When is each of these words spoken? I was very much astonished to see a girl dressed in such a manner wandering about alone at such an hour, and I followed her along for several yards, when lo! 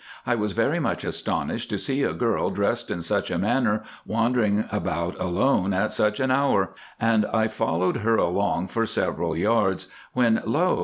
I 0.25 0.33
was 0.33 0.53
very 0.53 0.79
much 0.79 1.03
astonished 1.03 1.69
to 1.69 1.77
see 1.77 2.01
a 2.01 2.11
girl 2.11 2.49
dressed 2.49 2.89
in 2.89 3.03
such 3.03 3.29
a 3.29 3.37
manner 3.37 3.83
wandering 4.03 4.65
about 4.71 5.15
alone 5.21 5.73
at 5.75 5.93
such 5.93 6.19
an 6.19 6.31
hour, 6.31 6.73
and 6.99 7.27
I 7.27 7.47
followed 7.47 7.97
her 7.97 8.15
along 8.17 8.69
for 8.69 8.87
several 8.87 9.37
yards, 9.37 9.85
when 10.13 10.41
lo! 10.43 10.79